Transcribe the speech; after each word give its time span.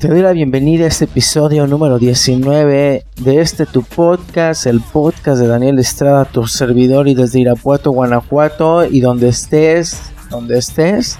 Te 0.00 0.08
doy 0.08 0.22
la 0.22 0.32
bienvenida 0.32 0.86
a 0.86 0.88
este 0.88 1.04
episodio 1.04 1.66
número 1.66 1.98
19 1.98 3.04
de 3.16 3.40
este 3.42 3.66
tu 3.66 3.82
podcast, 3.82 4.64
el 4.64 4.80
podcast 4.80 5.38
de 5.38 5.46
Daniel 5.46 5.78
Estrada, 5.78 6.24
tu 6.24 6.46
servidor 6.46 7.06
y 7.06 7.14
desde 7.14 7.40
Irapuato, 7.40 7.90
Guanajuato 7.90 8.86
y 8.86 9.00
donde 9.00 9.28
estés, 9.28 10.00
donde 10.30 10.56
estés, 10.56 11.18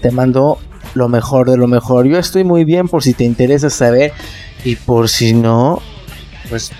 te 0.00 0.10
mando 0.10 0.58
lo 0.94 1.10
mejor 1.10 1.50
de 1.50 1.58
lo 1.58 1.66
mejor. 1.66 2.06
Yo 2.06 2.18
estoy 2.18 2.44
muy 2.44 2.64
bien 2.64 2.88
por 2.88 3.02
si 3.02 3.12
te 3.12 3.24
interesa 3.24 3.68
saber 3.68 4.14
y 4.64 4.76
por 4.76 5.10
si 5.10 5.34
no, 5.34 5.82
pues 6.48 6.70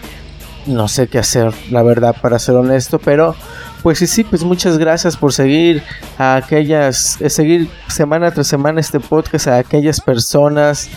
no 0.65 0.89
sé 0.89 1.09
qué 1.09 1.19
hacer, 1.19 1.53
la 1.71 1.83
verdad, 1.83 2.17
para 2.23 2.39
ser 2.39 2.55
honesto, 2.55 2.99
pero 2.99 3.37
pues 3.83 3.99
sí, 3.99 4.07
sí, 4.07 4.25
pues 4.25 4.45
muchas 4.45 4.79
gracias 4.79 5.17
por 5.17 5.33
seguir 5.33 5.83
a 6.19 6.37
aquellas, 6.37 7.21
eh, 7.21 7.29
seguir 7.29 7.69
semana 7.89 8.31
tras 8.31 8.47
semana 8.47 8.81
este 8.81 9.01
podcast 9.01 9.49
a 9.49 9.59
aquellas 9.59 10.01
personas, 10.01 10.89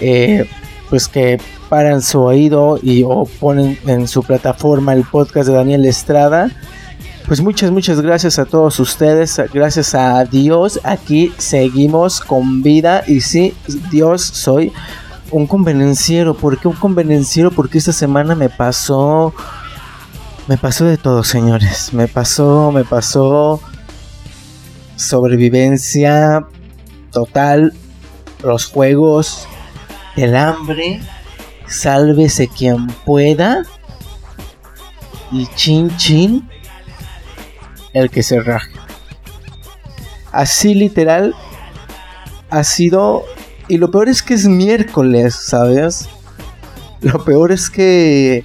eh, 0.00 0.48
pues 0.90 1.08
que 1.08 1.40
paran 1.68 2.02
su 2.02 2.20
oído 2.20 2.78
y 2.82 3.04
o 3.04 3.24
ponen 3.40 3.78
en 3.86 4.08
su 4.08 4.22
plataforma 4.22 4.92
el 4.92 5.04
podcast 5.04 5.48
de 5.48 5.54
Daniel 5.54 5.86
Estrada. 5.86 6.50
Pues 7.28 7.40
muchas, 7.40 7.70
muchas 7.70 8.00
gracias 8.00 8.38
a 8.40 8.44
todos 8.44 8.80
ustedes, 8.80 9.40
gracias 9.54 9.94
a 9.94 10.24
Dios, 10.24 10.80
aquí 10.82 11.32
seguimos 11.38 12.20
con 12.20 12.62
vida 12.62 13.04
y 13.06 13.20
sí, 13.20 13.54
Dios 13.90 14.22
soy 14.22 14.72
un 15.30 15.46
convenenciero. 15.46 16.34
¿Por 16.34 16.58
qué 16.58 16.68
un 16.68 16.74
convenenciero? 16.74 17.50
Porque 17.50 17.78
esta 17.78 17.92
semana 17.92 18.34
me 18.34 18.48
pasó 18.48 19.32
me 20.48 20.56
pasó 20.56 20.84
de 20.84 20.96
todo, 20.96 21.24
señores. 21.24 21.92
Me 21.92 22.08
pasó, 22.08 22.72
me 22.72 22.84
pasó 22.84 23.60
sobrevivencia 24.96 26.46
total, 27.10 27.72
los 28.42 28.66
juegos, 28.66 29.46
el 30.16 30.36
hambre, 30.36 31.00
sálvese 31.66 32.48
quien 32.48 32.86
pueda 33.04 33.62
y 35.30 35.46
chin 35.54 35.96
chin 35.96 36.48
el 37.92 38.10
que 38.10 38.22
se 38.22 38.40
raje. 38.40 38.72
Así 40.30 40.74
literal 40.74 41.34
ha 42.50 42.64
sido 42.64 43.24
y 43.68 43.78
lo 43.78 43.90
peor 43.90 44.08
es 44.08 44.22
que 44.22 44.34
es 44.34 44.46
miércoles, 44.46 45.34
¿sabes? 45.34 46.08
Lo 47.00 47.24
peor 47.24 47.52
es 47.52 47.70
que 47.70 48.44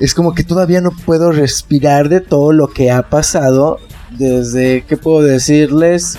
es 0.00 0.14
como 0.14 0.34
que 0.34 0.44
todavía 0.44 0.80
no 0.80 0.90
puedo 0.90 1.32
respirar 1.32 2.08
de 2.08 2.20
todo 2.20 2.52
lo 2.52 2.68
que 2.68 2.90
ha 2.90 3.02
pasado 3.02 3.78
desde, 4.10 4.84
¿qué 4.84 4.96
puedo 4.96 5.22
decirles? 5.22 6.18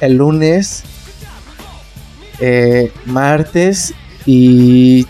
El 0.00 0.16
lunes, 0.16 0.82
eh, 2.40 2.92
martes 3.06 3.94
y 4.26 5.06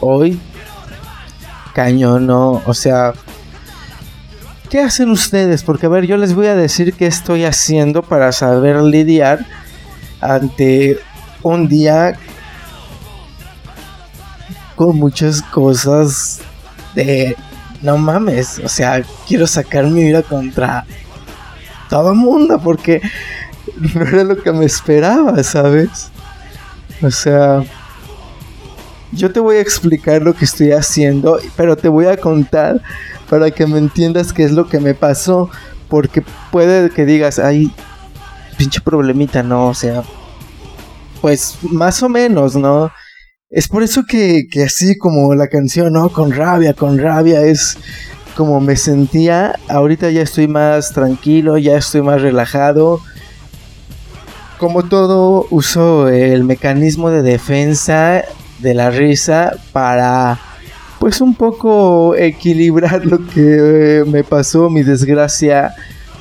hoy, 0.00 0.38
cañón, 1.74 2.26
¿no? 2.26 2.62
O 2.66 2.74
sea, 2.74 3.12
¿qué 4.70 4.80
hacen 4.80 5.10
ustedes? 5.10 5.64
Porque 5.64 5.86
a 5.86 5.88
ver, 5.88 6.06
yo 6.06 6.16
les 6.16 6.34
voy 6.34 6.46
a 6.46 6.54
decir 6.54 6.94
qué 6.94 7.06
estoy 7.06 7.44
haciendo 7.44 8.02
para 8.02 8.30
saber 8.30 8.80
lidiar 8.82 9.44
ante 10.20 11.00
un 11.42 11.66
día 11.66 12.16
con 14.76 14.96
muchas 14.96 15.42
cosas 15.42 16.40
de 16.94 17.36
no 17.82 17.98
mames, 17.98 18.60
o 18.64 18.68
sea, 18.68 19.02
quiero 19.26 19.46
sacar 19.46 19.84
mi 19.86 20.04
vida 20.04 20.22
contra 20.22 20.86
todo 21.88 22.14
mundo 22.14 22.60
porque 22.62 23.02
no 23.94 24.02
era 24.02 24.24
lo 24.24 24.36
que 24.40 24.52
me 24.52 24.64
esperaba, 24.64 25.42
¿sabes? 25.42 26.10
O 27.02 27.10
sea, 27.10 27.64
yo 29.10 29.32
te 29.32 29.40
voy 29.40 29.56
a 29.56 29.60
explicar 29.60 30.22
lo 30.22 30.34
que 30.34 30.44
estoy 30.44 30.72
haciendo, 30.72 31.38
pero 31.56 31.76
te 31.76 31.88
voy 31.88 32.06
a 32.06 32.16
contar 32.16 32.80
para 33.28 33.50
que 33.50 33.66
me 33.66 33.78
entiendas 33.78 34.32
qué 34.32 34.44
es 34.44 34.52
lo 34.52 34.68
que 34.68 34.78
me 34.78 34.94
pasó, 34.94 35.50
porque 35.88 36.22
puede 36.50 36.90
que 36.90 37.04
digas, 37.04 37.38
ay, 37.38 37.72
pinche 38.56 38.80
problemita, 38.80 39.42
no, 39.42 39.68
o 39.68 39.74
sea, 39.74 40.02
pues 41.20 41.58
más 41.62 42.02
o 42.02 42.08
menos, 42.08 42.54
¿no? 42.56 42.90
Es 43.52 43.68
por 43.68 43.82
eso 43.82 44.04
que, 44.08 44.48
así 44.64 44.96
como 44.96 45.34
la 45.34 45.48
canción, 45.48 45.92
¿no? 45.92 46.08
Con 46.08 46.32
rabia, 46.32 46.72
con 46.72 46.96
rabia, 46.96 47.42
es 47.42 47.76
como 48.34 48.62
me 48.62 48.76
sentía. 48.76 49.58
Ahorita 49.68 50.08
ya 50.08 50.22
estoy 50.22 50.48
más 50.48 50.94
tranquilo, 50.94 51.58
ya 51.58 51.76
estoy 51.76 52.00
más 52.00 52.22
relajado. 52.22 53.00
Como 54.56 54.84
todo, 54.84 55.46
uso 55.50 56.08
el 56.08 56.44
mecanismo 56.44 57.10
de 57.10 57.20
defensa 57.20 58.24
de 58.60 58.72
la 58.72 58.90
risa 58.90 59.52
para, 59.72 60.40
pues, 60.98 61.20
un 61.20 61.34
poco 61.34 62.16
equilibrar 62.16 63.04
lo 63.04 63.18
que 63.26 64.02
me 64.06 64.24
pasó, 64.24 64.70
mi 64.70 64.82
desgracia 64.82 65.74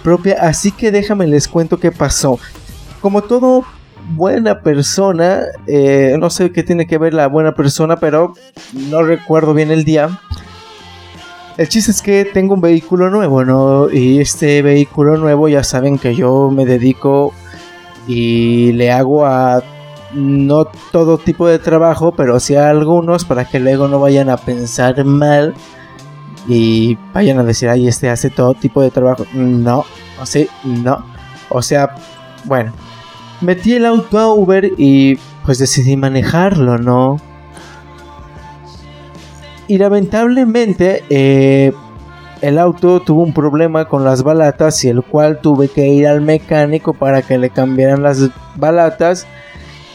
propia. 0.04 0.36
Así 0.42 0.74
que 0.74 0.92
déjame 0.92 1.28
les 1.28 1.48
cuento 1.48 1.80
qué 1.80 1.94
pasó. 1.94 2.40
Como 3.00 3.22
todo 3.22 3.64
buena 4.10 4.62
persona, 4.62 5.42
eh, 5.68 6.16
no 6.20 6.30
sé 6.30 6.52
qué 6.52 6.64
tiene 6.64 6.88
que 6.88 6.98
ver 6.98 7.14
la 7.14 7.28
buena 7.28 7.54
persona, 7.54 7.98
pero 7.98 8.34
no 8.74 9.04
recuerdo 9.04 9.54
bien 9.54 9.72
el 9.72 9.84
día. 9.84 10.20
El 11.58 11.68
chiste 11.68 11.92
es 11.92 12.02
que 12.02 12.26
tengo 12.26 12.54
un 12.54 12.62
vehículo 12.62 13.10
nuevo, 13.10 13.44
¿no? 13.44 13.90
Y 13.92 14.20
este 14.20 14.62
vehículo 14.62 15.18
nuevo 15.18 15.48
ya 15.48 15.64
saben 15.64 15.98
que 15.98 16.16
yo 16.16 16.50
me 16.50 16.66
dedico 16.66 17.34
y 18.08 18.72
le 18.74 18.92
hago 18.92 19.26
a 19.26 19.62
no 20.14 20.66
todo 20.92 21.18
tipo 21.18 21.48
de 21.48 21.60
trabajo, 21.60 22.14
pero 22.14 22.40
sí 22.40 22.56
a 22.56 22.70
algunos 22.70 23.26
para 23.26 23.46
que 23.46 23.60
luego 23.60 23.88
no 23.88 24.00
vayan 24.00 24.30
a 24.30 24.38
pensar 24.38 25.04
mal 25.06 25.54
y 26.48 26.98
vayan 27.14 27.40
a 27.40 27.44
decir, 27.44 27.70
ay, 27.70 27.88
este 27.88 28.10
hace 28.10 28.30
todo 28.30 28.54
tipo 28.54 28.82
de 28.82 28.92
trabajo. 28.92 29.26
No, 29.34 29.86
o 30.20 30.26
sea, 30.26 30.46
no. 30.64 31.06
O 31.50 31.62
sea, 31.62 31.96
bueno, 32.46 32.74
metí 33.42 33.74
el 33.74 33.86
auto 33.86 34.20
a 34.20 34.34
Uber 34.34 34.72
y 34.78 35.18
pues 35.46 35.58
decidí 35.58 35.98
manejarlo, 35.98 36.78
¿no? 36.78 37.18
Y 39.68 39.78
lamentablemente 39.78 41.04
eh, 41.10 41.74
el 42.42 42.60
auto 42.60 43.00
tuvo 43.00 43.24
un 43.24 43.34
problema 43.34 43.86
con 43.86 44.04
las 44.04 44.24
balatas 44.24 44.84
y 44.84 44.90
el 44.90 45.04
cual 45.04 45.40
tuve 45.42 45.70
que 45.70 45.88
ir 45.88 46.08
al 46.08 46.22
mecánico 46.22 46.94
para 46.94 47.22
que 47.22 47.38
le 47.38 47.50
cambiaran 47.50 48.04
las 48.04 48.30
balatas. 48.56 49.28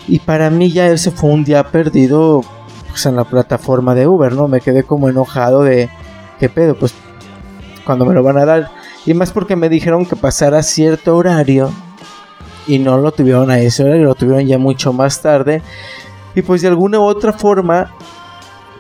Y 0.09 0.21
para 0.21 0.51
mí 0.51 0.71
ya 0.71 0.87
ese 0.87 1.11
fue 1.11 1.31
un 1.31 1.45
día 1.45 1.65
perdido 1.65 2.43
pues, 2.89 3.07
en 3.07 3.17
la 3.17 3.25
plataforma 3.25 3.95
de 3.95 4.07
Uber, 4.07 4.33
¿no? 4.33 4.49
Me 4.49 4.61
quedé 4.61 4.85
como 4.85 5.09
enojado 5.09 5.63
de 5.63 5.91
qué 6.39 6.49
pedo, 6.49 6.77
pues 6.77 6.95
cuando 7.85 8.07
me 8.07 8.15
lo 8.15 8.23
van 8.23 8.39
a 8.39 8.45
dar. 8.45 8.71
Y 9.05 9.15
más 9.15 9.33
porque 9.33 9.57
me 9.57 9.69
dijeron 9.69 10.07
que 10.07 10.17
pasara 10.17 10.63
cierto 10.63 11.17
horario 11.17 11.71
y 12.67 12.79
no 12.79 12.99
lo 12.99 13.13
tuvieron 13.13 13.51
a 13.51 13.59
ese 13.59 13.85
hora, 13.85 13.97
lo 13.97 14.15
tuvieron 14.15 14.47
ya 14.47 14.59
mucho 14.59 14.93
más 14.93 15.23
tarde. 15.23 15.63
Y 16.35 16.43
pues 16.43 16.63
de 16.63 16.69
alguna 16.69 16.99
u 16.99 17.05
otra 17.05 17.33
forma, 17.33 17.93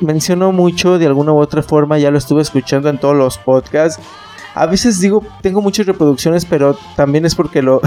menciono 0.01 0.53
mucho, 0.53 0.99
de 0.99 1.07
alguna 1.07 1.33
u 1.33 1.39
otra 1.39 1.63
forma 1.63 1.99
ya 1.99 2.11
lo 2.11 2.19
estuve 2.19 2.43
escuchando 2.43 2.89
en 2.89 2.99
todos 2.99 3.17
los 3.17 3.39
podcasts. 3.39 4.03
A 4.55 4.67
veces 4.67 5.01
digo, 5.01 5.23
tengo 5.43 5.61
muchas 5.61 5.87
reproducciones, 5.87 6.47
pero 6.47 6.79
también 6.97 7.27
es 7.27 7.35
porque 7.35 7.63
lo, 7.63 7.81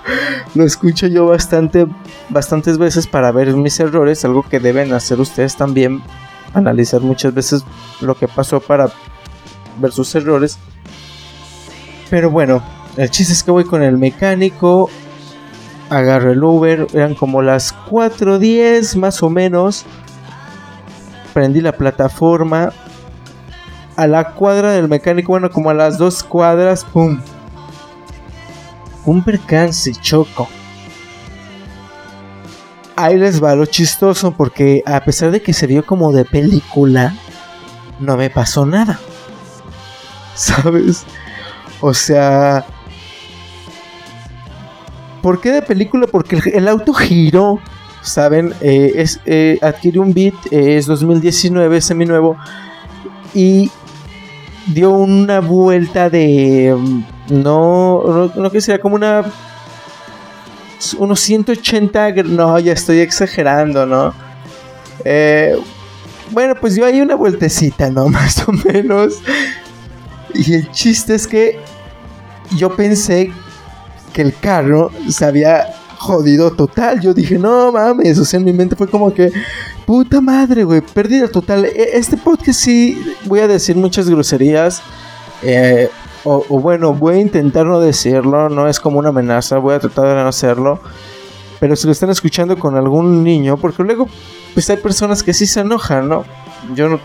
lo 0.54 0.64
escucho 0.64 1.06
yo 1.08 1.26
bastante, 1.26 1.86
bastantes 2.28 2.78
veces 2.78 3.06
para 3.06 3.32
ver 3.32 3.52
mis 3.54 3.78
errores, 3.80 4.24
algo 4.24 4.44
que 4.48 4.60
deben 4.60 4.92
hacer 4.92 5.20
ustedes 5.20 5.56
también, 5.56 6.02
analizar 6.54 7.00
muchas 7.00 7.34
veces 7.34 7.64
lo 8.00 8.14
que 8.14 8.28
pasó 8.28 8.60
para 8.60 8.90
ver 9.80 9.92
sus 9.92 10.14
errores. 10.14 10.58
Pero 12.08 12.30
bueno, 12.30 12.62
el 12.96 13.10
chiste 13.10 13.32
es 13.32 13.42
que 13.42 13.50
voy 13.50 13.64
con 13.64 13.82
el 13.82 13.98
mecánico, 13.98 14.90
agarro 15.92 16.32
el 16.32 16.42
Uber, 16.42 16.86
eran 16.94 17.14
como 17.14 17.42
las 17.42 17.74
4.10 17.90 18.96
más 18.96 19.22
o 19.22 19.30
menos. 19.30 19.84
Prendí 21.34 21.60
la 21.60 21.72
plataforma. 21.72 22.72
A 23.94 24.06
la 24.06 24.32
cuadra 24.32 24.72
del 24.72 24.88
mecánico, 24.88 25.32
bueno, 25.32 25.50
como 25.50 25.68
a 25.68 25.74
las 25.74 25.98
dos 25.98 26.22
cuadras, 26.22 26.84
¡pum! 26.84 27.20
Un 29.04 29.22
percance, 29.22 29.92
choco. 29.92 30.48
Ahí 32.96 33.18
les 33.18 33.42
va 33.42 33.54
lo 33.54 33.66
chistoso 33.66 34.32
porque 34.32 34.82
a 34.86 35.00
pesar 35.04 35.30
de 35.30 35.42
que 35.42 35.52
se 35.52 35.66
vio 35.66 35.84
como 35.84 36.12
de 36.12 36.24
película, 36.24 37.14
no 38.00 38.16
me 38.16 38.30
pasó 38.30 38.64
nada. 38.64 38.98
¿Sabes? 40.34 41.04
O 41.82 41.92
sea, 41.92 42.64
¿Por 45.22 45.40
qué 45.40 45.50
de 45.50 45.62
película? 45.62 46.06
Porque 46.06 46.38
el, 46.52 46.68
auto 46.68 46.92
giró, 46.92 47.60
¿saben? 48.02 48.52
Eh, 48.60 48.92
es, 48.96 49.20
eh, 49.24 49.58
adquirió 49.62 50.02
un 50.02 50.12
beat, 50.12 50.34
eh, 50.50 50.76
es 50.76 50.86
2019, 50.86 51.80
seminuevo, 51.80 52.36
y 53.32 53.70
dio 54.66 54.90
una 54.90 55.40
vuelta 55.40 56.10
de... 56.10 56.76
Mm, 56.76 57.04
no, 57.42 58.32
no, 58.34 58.50
que 58.50 58.60
sea 58.60 58.78
como 58.80 58.96
una 58.96 59.24
unos 60.98 61.20
180, 61.20 62.10
no, 62.24 62.58
ya 62.58 62.72
estoy 62.72 62.98
exagerando, 62.98 63.86
¿no? 63.86 64.12
Eh, 65.04 65.56
bueno, 66.30 66.54
pues 66.60 66.74
yo 66.74 66.84
ahí 66.84 67.00
una 67.00 67.14
vueltecita, 67.14 67.90
¿no? 67.90 68.08
Más 68.08 68.46
o 68.48 68.52
menos. 68.52 69.20
Y 70.34 70.54
el 70.54 70.70
chiste 70.72 71.14
es 71.14 71.26
que 71.26 71.58
yo 72.56 72.74
pensé 72.74 73.32
que 74.12 74.22
el 74.22 74.34
carro 74.34 74.90
se 75.08 75.24
había 75.24 75.66
jodido 75.98 76.50
total. 76.52 77.00
Yo 77.00 77.14
dije, 77.14 77.38
no 77.38 77.72
mames, 77.72 78.18
o 78.18 78.24
sea, 78.24 78.38
en 78.38 78.44
mi 78.44 78.52
mente 78.52 78.76
fue 78.76 78.88
como 78.88 79.14
que, 79.14 79.32
puta 79.86 80.20
madre, 80.20 80.64
güey, 80.64 80.80
pérdida 80.80 81.28
total. 81.28 81.64
E, 81.64 81.90
este 81.94 82.16
podcast 82.16 82.58
sí, 82.58 83.00
voy 83.24 83.40
a 83.40 83.48
decir 83.48 83.76
muchas 83.76 84.08
groserías. 84.08 84.82
Eh, 85.42 85.88
o, 86.24 86.60
bueno, 86.60 86.94
voy 86.94 87.16
a 87.16 87.20
intentar 87.20 87.66
no 87.66 87.80
decirlo, 87.80 88.48
no 88.48 88.68
es 88.68 88.78
como 88.78 89.00
una 89.00 89.08
amenaza, 89.08 89.58
voy 89.58 89.74
a 89.74 89.80
tratar 89.80 90.06
de 90.06 90.14
no 90.14 90.28
hacerlo. 90.28 90.80
Pero 91.58 91.74
si 91.74 91.86
lo 91.86 91.92
están 91.92 92.10
escuchando 92.10 92.58
con 92.58 92.76
algún 92.76 93.24
niño, 93.24 93.56
porque 93.56 93.82
luego 93.82 94.08
pues 94.54 94.68
hay 94.70 94.76
personas 94.76 95.22
que 95.22 95.32
sí 95.32 95.46
se 95.46 95.60
enojan, 95.60 96.08
¿no? 96.08 96.24
Yo 96.74 96.88
no, 96.88 97.00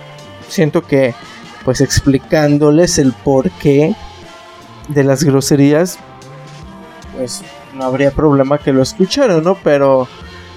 siento 0.48 0.84
que 0.84 1.16
pues 1.64 1.82
explicándoles 1.82 2.98
el 2.98 3.14
porqué 3.14 3.96
de 4.88 5.04
las 5.04 5.24
groserías, 5.24 6.00
pues 7.18 7.42
no 7.76 7.84
habría 7.84 8.12
problema 8.12 8.58
que 8.58 8.72
lo 8.72 8.82
escucharan, 8.82 9.44
¿no? 9.44 9.58
Pero 9.64 10.08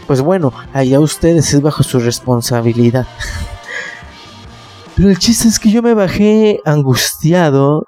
pues 0.06 0.20
bueno, 0.20 0.52
allá 0.72 1.00
ustedes 1.00 1.54
es 1.54 1.62
bajo 1.62 1.82
su 1.82 1.98
responsabilidad. 1.98 3.06
Pero 4.96 5.08
el 5.08 5.18
chiste 5.18 5.48
es 5.48 5.58
que 5.58 5.70
yo 5.70 5.82
me 5.82 5.94
bajé 5.94 6.60
angustiado 6.64 7.86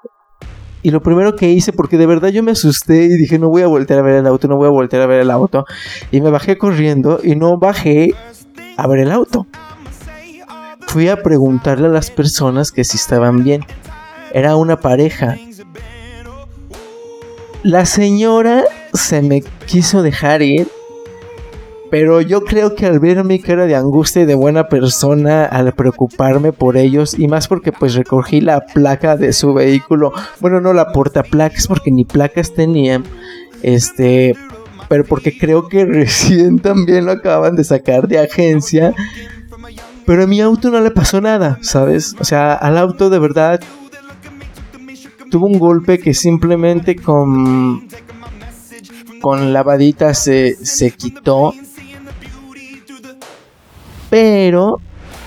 y 0.81 0.91
lo 0.91 1.01
primero 1.01 1.35
que 1.35 1.49
hice, 1.49 1.71
porque 1.71 1.97
de 1.97 2.05
verdad 2.05 2.29
yo 2.29 2.43
me 2.43 2.51
asusté 2.51 3.03
y 3.03 3.17
dije, 3.17 3.39
no 3.39 3.49
voy 3.49 3.61
a 3.61 3.67
voltear 3.67 3.99
a 3.99 4.01
ver 4.01 4.15
el 4.15 4.27
auto, 4.27 4.49
no 4.49 4.57
voy 4.57 4.67
a 4.67 4.71
voltear 4.71 5.01
a 5.03 5.07
ver 5.07 5.21
el 5.21 5.31
auto. 5.31 5.65
Y 6.11 6.19
me 6.19 6.29
bajé 6.29 6.57
corriendo 6.57 7.21
y 7.23 7.35
no 7.35 7.57
bajé 7.57 8.13
a 8.75 8.87
ver 8.87 8.99
el 8.99 9.11
auto. 9.11 9.47
Fui 10.87 11.07
a 11.07 11.23
preguntarle 11.23 11.87
a 11.87 11.91
las 11.91 12.11
personas 12.11 12.71
que 12.71 12.83
si 12.83 12.97
estaban 12.97 13.43
bien. 13.43 13.65
Era 14.33 14.57
una 14.57 14.79
pareja. 14.79 15.37
La 17.63 17.85
señora 17.85 18.63
se 18.93 19.21
me 19.21 19.41
quiso 19.65 20.03
dejar 20.03 20.41
ir 20.41 20.67
pero 21.93 22.21
yo 22.21 22.43
creo 22.43 22.73
que 22.73 22.87
al 22.87 22.97
ver 22.97 23.23
mi 23.23 23.37
cara 23.37 23.67
de 23.67 23.75
angustia 23.75 24.23
y 24.23 24.25
de 24.25 24.33
buena 24.33 24.67
persona, 24.67 25.45
al 25.45 25.73
preocuparme 25.73 26.51
por 26.51 26.75
ellos, 26.75 27.13
y 27.19 27.27
más 27.27 27.47
porque 27.47 27.71
pues 27.71 27.93
recogí 27.93 28.41
la 28.41 28.61
placa 28.61 29.15
de 29.15 29.31
su 29.31 29.53
vehículo, 29.53 30.11
bueno, 30.39 30.59
no 30.59 30.73
la 30.73 30.91
portaplacas 30.91 31.67
porque 31.67 31.91
ni 31.91 32.03
placas 32.03 32.51
tenían, 32.55 33.03
este, 33.61 34.35
pero 34.89 35.05
porque 35.05 35.37
creo 35.37 35.67
que 35.67 35.85
recién 35.85 36.57
también 36.57 37.05
lo 37.05 37.11
acaban 37.11 37.55
de 37.55 37.63
sacar 37.63 38.07
de 38.07 38.17
agencia. 38.17 38.95
Pero 40.07 40.23
a 40.23 40.27
mi 40.27 40.41
auto 40.41 40.71
no 40.71 40.81
le 40.81 40.89
pasó 40.89 41.21
nada, 41.21 41.59
¿sabes? 41.61 42.15
O 42.19 42.23
sea, 42.23 42.55
al 42.55 42.79
auto 42.79 43.11
de 43.11 43.19
verdad 43.19 43.59
tuvo 45.33 45.47
un 45.47 45.57
golpe 45.57 45.97
que 45.97 46.13
simplemente 46.13 46.95
con 46.95 47.87
con 49.19 49.51
lavadita 49.51 50.13
se, 50.13 50.63
se 50.63 50.91
quitó 50.91 51.55
pero 54.11 54.77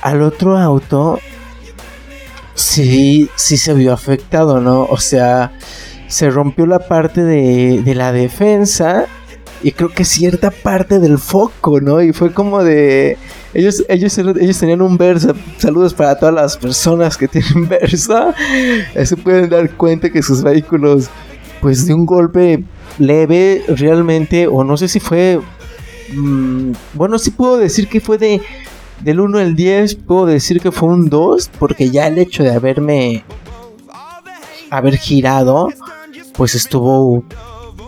al 0.02 0.22
otro 0.22 0.56
auto 0.56 1.18
sí, 2.54 3.28
sí 3.34 3.56
se 3.56 3.74
vio 3.74 3.92
afectado, 3.92 4.60
¿no? 4.60 4.84
O 4.84 4.98
sea, 4.98 5.50
se 6.06 6.30
rompió 6.30 6.66
la 6.66 6.78
parte 6.78 7.24
de, 7.24 7.82
la 7.96 8.12
defensa 8.12 9.06
y 9.60 9.72
creo 9.72 9.88
que 9.88 10.04
cierta 10.04 10.52
parte 10.52 11.00
del 11.00 11.18
foco, 11.18 11.80
¿no? 11.80 12.00
Y 12.00 12.12
fue 12.12 12.32
como 12.32 12.62
de... 12.62 13.18
Ellos, 13.56 13.82
ellos, 13.88 14.18
ellos 14.18 14.58
tenían 14.58 14.82
un 14.82 14.98
Versa. 14.98 15.32
Saludos 15.56 15.94
para 15.94 16.18
todas 16.18 16.34
las 16.34 16.58
personas 16.58 17.16
que 17.16 17.26
tienen 17.26 17.66
Versa. 17.70 18.34
Se 19.02 19.16
pueden 19.16 19.48
dar 19.48 19.70
cuenta 19.78 20.10
que 20.10 20.22
sus 20.22 20.42
vehículos, 20.42 21.08
pues 21.62 21.86
de 21.86 21.94
un 21.94 22.04
golpe 22.04 22.62
leve 22.98 23.64
realmente, 23.68 24.46
o 24.46 24.62
no 24.62 24.76
sé 24.76 24.88
si 24.88 25.00
fue... 25.00 25.40
Mm, 26.14 26.72
bueno, 26.92 27.18
sí 27.18 27.30
puedo 27.30 27.56
decir 27.56 27.88
que 27.88 28.00
fue 28.00 28.18
de 28.18 28.42
del 29.00 29.20
1 29.20 29.38
al 29.38 29.56
10 29.56 29.94
puedo 29.96 30.24
decir 30.24 30.58
que 30.58 30.72
fue 30.72 30.88
un 30.88 31.10
2 31.10 31.50
porque 31.58 31.90
ya 31.90 32.06
el 32.06 32.16
hecho 32.16 32.42
de 32.42 32.54
haberme 32.54 33.24
haber 34.70 34.96
girado 34.96 35.68
pues 36.34 36.54
estuvo 36.54 37.22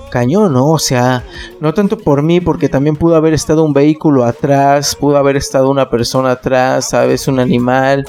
cañón, 0.08 0.52
¿no? 0.52 0.68
O 0.70 0.78
sea, 0.78 1.24
no 1.60 1.74
tanto 1.74 1.98
por 1.98 2.22
mí 2.22 2.40
porque 2.40 2.68
también 2.68 2.96
pudo 2.96 3.16
haber 3.16 3.34
estado 3.34 3.64
un 3.64 3.72
vehículo 3.72 4.24
atrás, 4.24 4.96
pudo 4.96 5.16
haber 5.16 5.36
estado 5.36 5.70
una 5.70 5.90
persona 5.90 6.32
atrás, 6.32 6.90
sabes, 6.90 7.28
un 7.28 7.40
animal. 7.40 8.06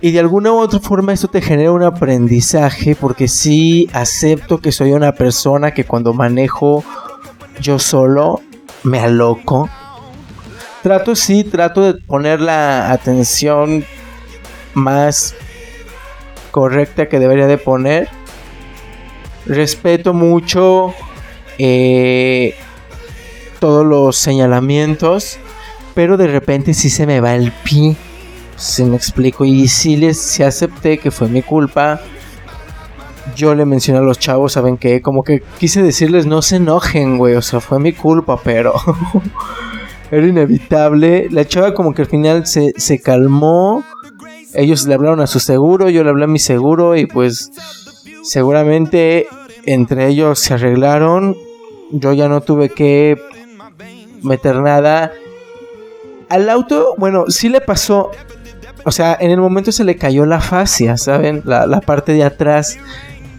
Y 0.00 0.12
de 0.12 0.20
alguna 0.20 0.52
u 0.52 0.58
otra 0.58 0.78
forma 0.78 1.12
esto 1.12 1.28
te 1.28 1.40
genera 1.40 1.72
un 1.72 1.82
aprendizaje 1.82 2.94
porque 2.94 3.26
sí 3.26 3.88
acepto 3.92 4.58
que 4.58 4.70
soy 4.70 4.92
una 4.92 5.12
persona 5.12 5.72
que 5.72 5.84
cuando 5.84 6.14
manejo 6.14 6.84
yo 7.60 7.80
solo 7.80 8.40
me 8.84 9.00
aloco 9.00 9.68
trato, 10.82 11.14
sí, 11.14 11.44
trato 11.44 11.82
de 11.82 12.00
poner 12.00 12.40
la 12.40 12.92
atención 12.92 13.84
más 14.74 15.34
correcta 16.50 17.08
que 17.08 17.18
debería 17.18 17.46
de 17.46 17.58
poner. 17.58 18.08
Respeto 19.48 20.12
mucho 20.12 20.94
eh, 21.58 22.54
todos 23.58 23.84
los 23.84 24.16
señalamientos, 24.16 25.38
pero 25.94 26.16
de 26.16 26.28
repente 26.28 26.74
sí 26.74 26.90
se 26.90 27.06
me 27.06 27.20
va 27.20 27.34
el 27.34 27.50
pi. 27.50 27.96
Si 28.56 28.84
me 28.84 28.96
explico, 28.96 29.44
y 29.44 29.68
si 29.68 29.96
les 29.96 30.40
acepté 30.40 30.98
que 30.98 31.10
fue 31.10 31.28
mi 31.28 31.42
culpa. 31.42 32.00
Yo 33.36 33.54
le 33.54 33.64
mencioné 33.64 34.00
a 34.00 34.02
los 34.02 34.18
chavos, 34.18 34.52
¿saben 34.52 34.78
qué? 34.78 35.00
Como 35.00 35.22
que 35.22 35.42
quise 35.58 35.82
decirles 35.82 36.26
no 36.26 36.42
se 36.42 36.56
enojen, 36.56 37.18
güey. 37.18 37.34
O 37.34 37.42
sea, 37.42 37.60
fue 37.60 37.78
mi 37.78 37.92
culpa, 37.92 38.40
pero 38.42 38.74
era 40.10 40.26
inevitable. 40.26 41.28
La 41.30 41.46
chava 41.46 41.72
como 41.72 41.94
que 41.94 42.02
al 42.02 42.08
final 42.08 42.46
se, 42.46 42.72
se 42.76 43.00
calmó. 43.00 43.84
Ellos 44.54 44.86
le 44.86 44.94
hablaron 44.94 45.20
a 45.20 45.26
su 45.26 45.40
seguro, 45.40 45.88
yo 45.88 46.02
le 46.02 46.10
hablé 46.10 46.24
a 46.24 46.28
mi 46.28 46.38
seguro 46.38 46.96
y 46.96 47.06
pues 47.06 47.50
seguramente 48.22 49.26
entre 49.72 50.08
ellos 50.08 50.38
se 50.38 50.54
arreglaron. 50.54 51.36
Yo 51.90 52.12
ya 52.12 52.28
no 52.28 52.40
tuve 52.40 52.70
que 52.70 53.16
meter 54.22 54.56
nada. 54.56 55.12
Al 56.28 56.48
auto, 56.50 56.94
bueno, 56.98 57.24
sí 57.28 57.48
le 57.48 57.60
pasó. 57.60 58.10
O 58.84 58.92
sea, 58.92 59.16
en 59.18 59.30
el 59.30 59.40
momento 59.40 59.72
se 59.72 59.84
le 59.84 59.96
cayó 59.96 60.26
la 60.26 60.40
fascia, 60.40 60.96
¿saben? 60.96 61.42
La, 61.44 61.80
parte 61.80 62.12
de 62.12 62.24
atrás. 62.24 62.78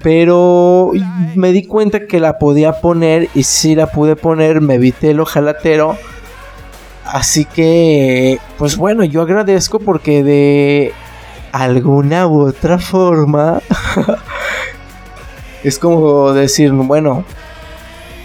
Pero 0.01 0.91
me 1.35 1.51
di 1.51 1.65
cuenta 1.65 2.07
que 2.07 2.19
la 2.19 2.39
podía 2.39 2.79
poner 2.79 3.29
y 3.35 3.43
si 3.43 3.75
la 3.75 3.87
pude 3.87 4.15
poner, 4.15 4.61
me 4.61 4.75
evité 4.75 5.11
el 5.11 5.19
ojalatero 5.19 5.97
Así 7.11 7.45
que, 7.45 8.39
pues 8.59 8.77
bueno, 8.77 9.03
yo 9.03 9.23
agradezco 9.23 9.79
porque 9.79 10.23
de 10.23 10.93
alguna 11.51 12.27
u 12.27 12.41
otra 12.41 12.77
forma 12.77 13.61
es 15.63 15.79
como 15.79 16.33
decir, 16.33 16.71
bueno, 16.71 17.25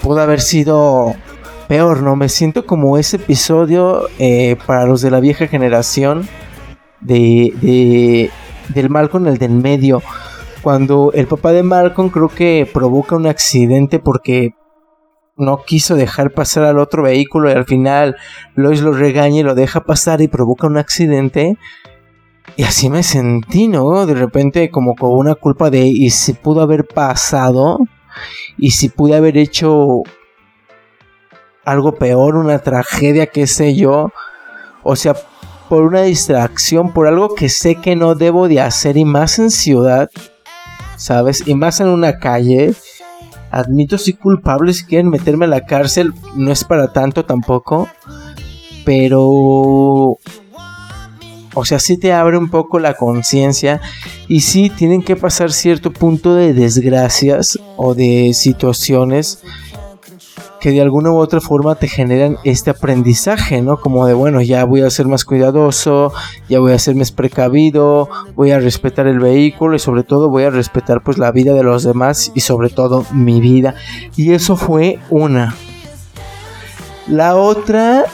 pudo 0.03 0.21
haber 0.21 0.41
sido 0.41 1.15
peor, 1.69 2.03
¿no? 2.03 2.17
Me 2.17 2.29
siento 2.29 2.67
como 2.67 2.99
ese 2.99 3.17
episodio 3.17 4.09
eh, 4.19 4.57
para 4.67 4.87
los 4.87 5.01
de 5.01 5.11
la 5.11 5.21
vieja 5.21 5.47
generación 5.47 6.29
de, 7.01 7.53
de, 7.61 8.31
del 8.75 8.91
Malcolm, 8.91 9.27
el 9.27 9.39
del 9.39 9.53
medio. 9.53 10.03
Cuando 10.63 11.13
el 11.13 11.27
papá 11.27 11.53
de 11.53 11.63
Malcolm 11.63 12.09
creo 12.09 12.29
que 12.29 12.69
provoca 12.73 13.17
un 13.17 13.27
accidente 13.27 13.99
porque 13.99 14.55
no 15.37 15.63
quiso 15.65 15.97
dejar 15.97 16.33
pasar 16.33 16.65
al 16.65 16.79
otro 16.79 17.03
vehículo 17.03 17.51
y 17.51 17.55
al 17.55 17.65
final 17.65 18.17
Lois 18.55 18.81
lo 18.81 18.93
regaña 18.93 19.41
y 19.41 19.43
lo 19.43 19.55
deja 19.55 19.85
pasar 19.85 20.21
y 20.21 20.29
provoca 20.29 20.67
un 20.67 20.79
accidente. 20.79 21.57
Y 22.57 22.63
así 22.63 22.89
me 22.89 23.03
sentí, 23.03 23.69
¿no? 23.69 24.07
De 24.07 24.15
repente 24.15 24.71
como 24.71 24.95
con 24.95 25.13
una 25.13 25.35
culpa 25.35 25.71
de 25.71 25.81
y 25.87 26.11
si 26.11 26.35
pudo 26.35 26.63
haber 26.63 26.87
pasado 26.87 27.79
y 28.57 28.71
si 28.71 28.89
pude 28.89 29.17
haber 29.17 29.37
hecho 29.37 30.03
algo 31.65 31.97
peor, 31.97 32.37
una 32.37 32.61
tragedia, 32.61 33.27
qué 33.27 33.47
sé 33.47 33.75
yo. 33.75 34.11
O 34.83 34.95
sea, 34.95 35.17
por 35.69 35.83
una 35.83 36.03
distracción, 36.03 36.93
por 36.93 37.07
algo 37.07 37.35
que 37.35 37.49
sé 37.49 37.77
que 37.77 37.97
no 37.97 38.15
debo 38.15 38.49
de 38.49 38.61
hacer 38.61 38.97
y 38.97 39.05
más 39.05 39.39
en 39.39 39.51
ciudad, 39.51 40.09
¿sabes? 40.97 41.49
Y 41.49 41.55
más 41.55 41.81
en 41.81 41.89
una 41.89 42.19
calle 42.19 42.75
admito 43.51 43.99
soy 43.99 44.15
culpable 44.15 44.73
si 44.73 44.85
quieren 44.85 45.09
meterme 45.09 45.45
a 45.45 45.49
la 45.49 45.65
cárcel, 45.65 46.13
no 46.35 46.51
es 46.51 46.65
para 46.65 46.93
tanto 46.93 47.25
tampoco, 47.25 47.89
pero 48.85 50.19
O 51.55 51.65
sea, 51.65 51.79
sí 51.79 51.97
te 51.97 52.13
abre 52.13 52.37
un 52.37 52.51
poco 52.51 52.79
la 52.79 52.95
conciencia 52.95 53.81
y 54.29 54.41
sí 54.41 54.71
tienen 54.71 55.03
que 55.03 55.17
pasar 55.17 55.53
cierto 55.53 55.93
punto 55.93 56.35
de 56.35 56.53
desgracias 56.53 57.59
o 57.77 57.95
de 57.95 58.33
situaciones 58.35 59.43
que 60.65 60.71
de 60.71 60.81
alguna 60.81 61.11
u 61.11 61.17
otra 61.17 61.43
forma 61.43 61.75
te 61.75 61.89
generan 61.89 62.39
este 62.43 62.71
aprendizaje, 62.71 63.61
¿no? 63.61 63.79
Como 63.79 64.07
de, 64.07 64.15
bueno, 64.15 64.41
ya 64.41 64.65
voy 64.65 64.81
a 64.81 64.89
ser 64.89 65.07
más 65.07 65.27
cuidadoso, 65.27 66.11
ya 66.49 66.59
voy 66.59 66.73
a 66.73 66.79
ser 66.79 66.95
más 66.95 67.13
precavido, 67.13 68.09
voy 68.35 68.51
a 68.51 68.59
respetar 68.59 69.07
el 69.07 69.21
vehículo 69.21 69.77
y 69.77 69.79
sobre 69.79 70.05
todo 70.05 70.31
voy 70.31 70.45
a 70.45 70.51
respetar 70.51 71.03
pues 71.03 71.19
la 71.19 71.33
vida 71.33 71.53
de 71.53 71.63
los 71.63 71.83
demás 71.83 72.33
y 72.35 72.41
sobre 72.41 72.71
todo 72.71 73.05
mi 73.13 73.43
vida. 73.43 73.75
Y 74.17 74.33
eso 74.33 74.57
fue 74.57 75.01
una. 75.11 75.55
La 77.09 77.37
otra, 77.37 78.07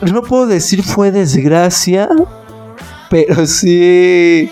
no 0.00 0.22
puedo 0.22 0.46
decir 0.46 0.82
fue 0.82 1.10
desgracia, 1.10 2.08
pero 3.10 3.44
sí 3.44 4.50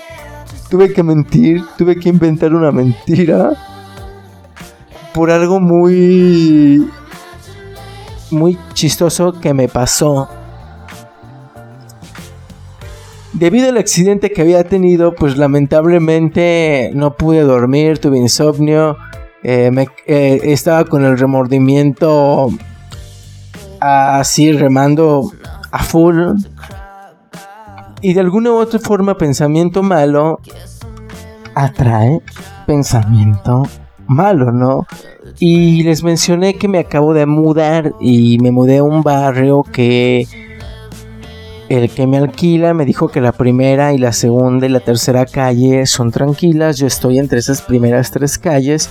tuve 0.68 0.92
que 0.92 1.02
mentir, 1.02 1.64
tuve 1.78 1.96
que 1.96 2.10
inventar 2.10 2.52
una 2.52 2.72
mentira 2.72 3.52
por 5.14 5.30
algo 5.30 5.60
muy 5.60 6.86
muy 8.30 8.58
chistoso 8.74 9.32
que 9.40 9.54
me 9.54 9.68
pasó. 9.68 10.28
Debido 13.32 13.68
al 13.68 13.78
accidente 13.78 14.30
que 14.30 14.42
había 14.42 14.64
tenido, 14.64 15.14
pues 15.14 15.36
lamentablemente 15.36 16.90
no 16.94 17.14
pude 17.14 17.42
dormir, 17.42 17.98
tuve 17.98 18.18
insomnio, 18.18 18.96
eh, 19.44 19.70
eh, 20.06 20.40
estaba 20.42 20.84
con 20.84 21.04
el 21.04 21.16
remordimiento 21.16 22.50
así 23.80 24.52
remando 24.52 25.30
a 25.70 25.82
full. 25.84 26.34
Y 28.00 28.14
de 28.14 28.20
alguna 28.20 28.52
u 28.52 28.56
otra 28.56 28.78
forma 28.78 29.18
pensamiento 29.18 29.82
malo 29.82 30.40
atrae 31.54 32.20
pensamiento 32.66 33.64
malo, 34.06 34.52
¿no? 34.52 34.86
Y 35.38 35.82
les 35.82 36.02
mencioné 36.02 36.54
que 36.54 36.68
me 36.68 36.78
acabo 36.78 37.14
de 37.14 37.26
mudar 37.26 37.92
y 38.00 38.38
me 38.38 38.50
mudé 38.50 38.78
a 38.78 38.82
un 38.84 39.02
barrio 39.02 39.62
que 39.62 40.26
el 41.68 41.90
que 41.90 42.06
me 42.06 42.16
alquila 42.16 42.72
me 42.72 42.86
dijo 42.86 43.08
que 43.08 43.20
la 43.20 43.32
primera 43.32 43.92
y 43.92 43.98
la 43.98 44.12
segunda 44.12 44.66
y 44.66 44.70
la 44.70 44.80
tercera 44.80 45.26
calle 45.26 45.84
son 45.86 46.10
tranquilas. 46.10 46.78
Yo 46.78 46.86
estoy 46.86 47.18
entre 47.18 47.40
esas 47.40 47.60
primeras 47.62 48.10
tres 48.10 48.38
calles, 48.38 48.90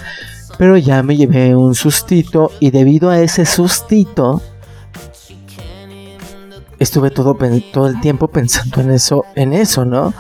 pero 0.58 0.78
ya 0.78 1.02
me 1.02 1.18
llevé 1.18 1.56
un 1.56 1.74
sustito 1.74 2.52
y 2.60 2.72
debido 2.72 3.10
a 3.10 3.20
ese 3.20 3.46
sustito 3.46 4.42
estuve 6.80 7.10
todo, 7.10 7.36
todo 7.72 7.88
el 7.88 8.00
tiempo 8.00 8.28
pensando 8.28 8.82
en 8.82 8.92
eso, 8.92 9.26
en 9.36 9.54
eso, 9.54 9.86
¿no? 9.86 10.14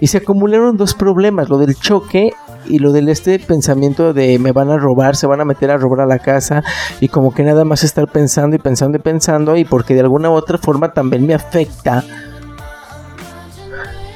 Y 0.00 0.08
se 0.08 0.18
acumularon 0.18 0.76
dos 0.76 0.94
problemas, 0.94 1.48
lo 1.48 1.58
del 1.58 1.74
choque 1.74 2.32
y 2.66 2.78
lo 2.78 2.92
del 2.92 3.08
este 3.08 3.38
pensamiento 3.38 4.12
de 4.12 4.38
me 4.38 4.52
van 4.52 4.70
a 4.70 4.76
robar, 4.76 5.16
se 5.16 5.26
van 5.26 5.40
a 5.40 5.44
meter 5.44 5.70
a 5.70 5.78
robar 5.78 6.00
a 6.00 6.06
la 6.06 6.18
casa 6.18 6.62
y 7.00 7.08
como 7.08 7.32
que 7.32 7.42
nada 7.42 7.64
más 7.64 7.84
estar 7.84 8.06
pensando 8.08 8.56
y 8.56 8.58
pensando 8.58 8.98
y 8.98 9.00
pensando 9.00 9.56
y 9.56 9.64
porque 9.64 9.94
de 9.94 10.00
alguna 10.00 10.30
u 10.30 10.34
otra 10.34 10.58
forma 10.58 10.92
también 10.92 11.26
me 11.26 11.34
afecta 11.34 12.04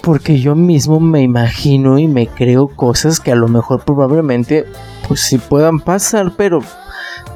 porque 0.03 0.41
yo 0.41 0.55
mismo 0.55 0.99
me 1.01 1.23
imagino 1.23 1.99
y 1.99 2.09
me 2.09 2.27
creo 2.27 2.67
cosas 2.67 3.21
que 3.21 3.33
a 3.33 3.37
lo 3.37 3.49
mejor 3.49 3.85
probablemente 3.85 4.67
pues 5.07 5.21
sí 5.21 5.39
puedan 5.39 5.79
pasar, 5.79 6.33
pero 6.37 6.59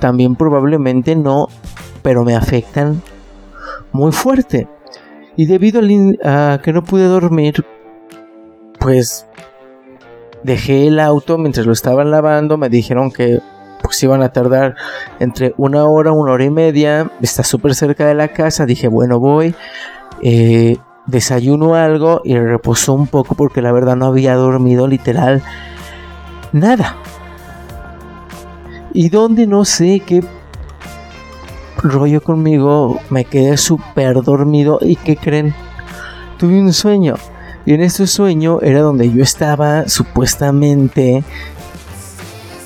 también 0.01 0.35
probablemente 0.35 1.15
no, 1.15 1.47
pero 2.03 2.25
me 2.25 2.35
afectan 2.35 3.03
muy 3.97 4.13
fuerte. 4.13 4.69
Y 5.37 5.47
debido 5.47 5.81
a 6.25 6.61
que 6.63 6.73
no 6.73 6.85
pude 6.85 7.05
dormir, 7.05 7.65
pues 8.79 9.27
dejé 10.43 10.87
el 10.87 11.01
auto 11.01 11.39
mientras 11.39 11.67
lo 11.67 11.73
estaban 11.73 12.11
lavando, 12.11 12.57
me 12.57 12.69
dijeron 12.69 13.11
que 13.11 13.41
pues 13.83 14.03
iban 14.03 14.23
a 14.23 14.31
tardar 14.31 14.75
entre 15.21 15.55
una 15.59 15.85
hora, 15.85 16.13
una 16.13 16.33
hora 16.33 16.45
y 16.45 16.51
media, 16.51 17.11
está 17.21 17.43
súper 17.43 17.75
cerca 17.75 18.07
de 18.07 18.15
la 18.15 18.29
casa, 18.29 18.65
dije 18.65 18.89
bueno 18.89 19.19
voy, 19.21 19.55
eh, 20.23 20.79
desayuno 21.07 21.75
algo 21.75 22.23
y 22.25 22.39
reposó 22.39 22.95
un 22.95 23.07
poco 23.07 23.35
porque 23.35 23.63
la 23.63 23.73
verdad 23.73 23.97
no 23.97 24.07
había 24.07 24.35
dormido 24.35 24.89
literal 24.89 25.43
nada. 26.53 26.97
Y 28.93 29.11
donde 29.11 29.47
no 29.47 29.65
sé 29.65 30.01
qué 30.01 30.25
rollo 31.79 32.23
conmigo, 32.23 33.01
me 33.11 33.25
quedé 33.25 33.57
súper 33.57 34.23
dormido 34.23 34.79
y 34.81 34.97
¿qué 34.97 35.17
creen? 35.17 35.55
Tuve 36.39 36.61
un 36.61 36.73
sueño. 36.73 37.15
Y 37.65 37.75
en 37.75 37.83
este 37.83 38.07
sueño 38.07 38.61
era 38.63 38.81
donde 38.81 39.11
yo 39.13 39.23
estaba 39.23 39.89
supuestamente 39.89 41.25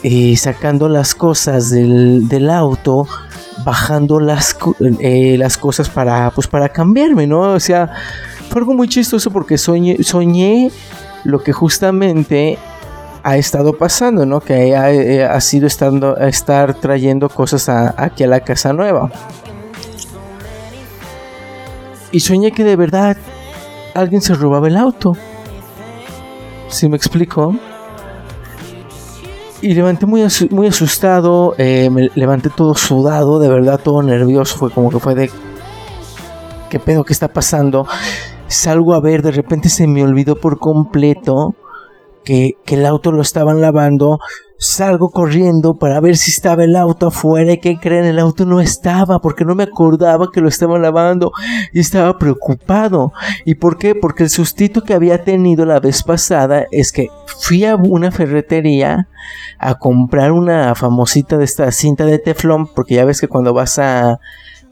eh, 0.03 0.37
sacando 0.37 0.89
las 0.89 1.15
cosas 1.15 1.71
del, 1.71 2.51
auto, 2.51 3.07
bajando 3.65 4.21
las, 4.21 4.57
eh, 5.01 5.37
las 5.39 5.57
cosas 5.57 5.89
para, 5.89 6.31
pues, 6.31 6.47
para 6.47 6.69
cambiarme, 6.69 7.27
¿no? 7.27 7.53
O 7.53 7.61
sea, 7.61 7.91
fue 8.51 8.61
algo 8.61 8.75
muy 8.75 8.89
chistoso 8.89 9.31
porque 9.31 9.57
soñé, 9.59 10.03
soñé 10.03 10.71
lo 11.25 11.43
que 11.43 11.53
justamente 11.53 12.59
ha 13.23 13.37
estado 13.37 13.75
pasando, 13.75 14.27
¿no? 14.27 14.41
Que 14.41 14.75
ha, 14.77 14.91
eh, 14.91 15.41
sido 15.41 15.67
estando, 15.67 16.17
estar 16.17 16.75
trayendo 16.75 17.29
cosas 17.29 17.69
aquí 17.69 18.25
a 18.25 18.27
la 18.27 18.41
casa 18.41 18.73
nueva. 18.73 19.11
Y 22.13 22.21
soñé 22.21 22.53
que 22.53 22.65
de 22.65 22.77
verdad 22.77 23.17
alguien 23.95 24.21
se 24.21 24.35
robaba 24.35 24.69
el 24.69 24.77
auto. 24.77 25.13
Si 26.69 26.89
me 26.89 26.97
explico? 26.97 27.55
Y 29.63 29.75
levanté 29.75 30.07
muy, 30.07 30.27
muy 30.51 30.67
asustado, 30.69 31.55
eh, 31.59 31.91
me 31.91 32.09
levanté 32.15 32.49
todo 32.49 32.75
sudado, 32.75 33.39
de 33.39 33.49
verdad 33.49 33.79
todo 33.83 34.03
nervioso, 34.03 34.57
fue 34.57 34.71
como 34.71 34.91
que 34.91 34.99
fue 34.99 35.15
de... 35.15 35.31
¿Qué 36.71 36.79
pedo 36.79 37.05
que 37.05 37.13
está 37.13 37.29
pasando? 37.29 37.87
Salgo 38.47 38.95
a 38.95 39.01
ver, 39.01 39.23
de 39.23 39.33
repente 39.33 39.69
se 39.69 39.87
me 39.87 40.03
olvidó 40.03 40.37
por 40.37 40.59
completo 40.59 41.55
que, 42.31 42.77
el 42.77 42.87
auto 42.87 43.11
lo 43.11 43.23
estaban 43.23 43.61
lavando 43.61 44.21
Salgo 44.63 45.09
corriendo 45.11 45.79
para 45.79 46.01
ver 46.01 46.19
si 46.19 46.31
estaba 46.31 46.65
el 46.65 46.77
auto 46.77 47.07
afuera 47.07 47.55
y 47.55 47.59
que 47.59 47.79
creen 47.79 48.05
el 48.05 48.19
auto 48.19 48.45
no 48.45 48.61
estaba 48.61 49.19
porque 49.19 49.47
no 49.47 49.55
me 49.55 49.63
acordaba 49.63 50.29
que 50.31 50.43
lo 50.43 50.49
estaban 50.51 50.83
lavando 50.83 51.33
y 51.73 51.81
estaba 51.81 52.19
preocupado. 52.19 53.15
¿Y 53.47 53.55
por 53.55 53.79
qué? 53.79 53.95
Porque 53.95 54.25
el 54.25 54.29
sustito 54.29 54.83
que 54.83 54.93
había 54.93 55.25
tenido 55.25 55.65
la 55.65 55.81
vez 55.81 56.03
pasada 56.03 56.67
es 56.73 56.93
que 56.93 57.09
fui 57.25 57.65
a 57.65 57.75
una 57.75 58.11
ferretería 58.11 59.09
a 59.59 59.79
comprar 59.79 60.31
una 60.31 60.75
famosita 60.75 61.39
de 61.39 61.47
esta 61.47 61.73
cinta 61.73 62.05
de 62.05 62.19
teflón 62.19 62.67
porque 62.67 62.97
ya 62.97 63.07
ves 63.07 63.23
que 63.23 63.29
cuando 63.29 63.55
vas 63.55 63.79
a 63.79 64.21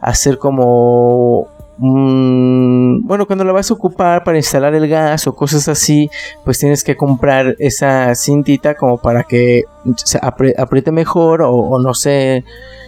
hacer 0.00 0.36
como 0.36 1.48
bueno, 1.80 3.26
cuando 3.26 3.44
la 3.44 3.52
vas 3.52 3.70
a 3.70 3.74
ocupar 3.74 4.24
para 4.24 4.36
instalar 4.36 4.74
el 4.74 4.88
gas 4.88 5.28
o 5.28 5.34
cosas 5.34 5.68
así, 5.68 6.10
pues 6.44 6.58
tienes 6.58 6.82
que 6.82 6.96
comprar 6.96 7.54
esa 7.60 8.14
cintita 8.16 8.74
como 8.74 8.98
para 8.98 9.22
que 9.22 9.62
se 9.96 10.18
apriete 10.18 10.90
mejor 10.90 11.42
o, 11.42 11.78
no 11.80 11.94
se, 11.94 12.44